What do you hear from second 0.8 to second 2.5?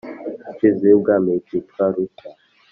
y'ubwami ikitwa rushya